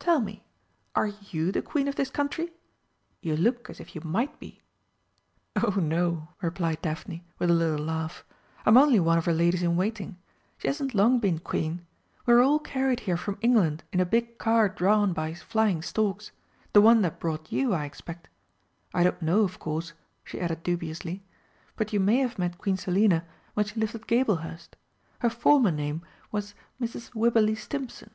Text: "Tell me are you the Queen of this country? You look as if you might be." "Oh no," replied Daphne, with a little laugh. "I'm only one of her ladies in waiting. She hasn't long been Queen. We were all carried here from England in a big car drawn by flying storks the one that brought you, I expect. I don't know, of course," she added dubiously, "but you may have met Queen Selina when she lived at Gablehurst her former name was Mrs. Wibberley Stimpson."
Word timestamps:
"Tell 0.00 0.18
me 0.20 0.42
are 0.96 1.06
you 1.06 1.52
the 1.52 1.62
Queen 1.62 1.86
of 1.86 1.94
this 1.94 2.10
country? 2.10 2.50
You 3.20 3.36
look 3.36 3.70
as 3.70 3.78
if 3.78 3.94
you 3.94 4.00
might 4.04 4.40
be." 4.40 4.60
"Oh 5.54 5.76
no," 5.78 6.26
replied 6.42 6.82
Daphne, 6.82 7.24
with 7.38 7.48
a 7.48 7.52
little 7.52 7.84
laugh. 7.84 8.24
"I'm 8.66 8.76
only 8.76 8.98
one 8.98 9.18
of 9.18 9.24
her 9.26 9.32
ladies 9.32 9.62
in 9.62 9.76
waiting. 9.76 10.18
She 10.56 10.66
hasn't 10.66 10.94
long 10.96 11.20
been 11.20 11.38
Queen. 11.38 11.86
We 12.26 12.34
were 12.34 12.42
all 12.42 12.58
carried 12.58 12.98
here 13.06 13.16
from 13.16 13.38
England 13.40 13.84
in 13.92 14.00
a 14.00 14.04
big 14.04 14.36
car 14.36 14.68
drawn 14.68 15.12
by 15.12 15.32
flying 15.32 15.80
storks 15.82 16.32
the 16.72 16.80
one 16.80 17.00
that 17.02 17.20
brought 17.20 17.52
you, 17.52 17.72
I 17.72 17.84
expect. 17.84 18.28
I 18.92 19.04
don't 19.04 19.22
know, 19.22 19.42
of 19.42 19.60
course," 19.60 19.92
she 20.24 20.40
added 20.40 20.64
dubiously, 20.64 21.22
"but 21.76 21.92
you 21.92 22.00
may 22.00 22.16
have 22.16 22.36
met 22.36 22.58
Queen 22.58 22.76
Selina 22.76 23.24
when 23.54 23.64
she 23.66 23.78
lived 23.78 23.94
at 23.94 24.08
Gablehurst 24.08 24.74
her 25.20 25.30
former 25.30 25.70
name 25.70 26.02
was 26.32 26.54
Mrs. 26.80 27.14
Wibberley 27.14 27.54
Stimpson." 27.54 28.10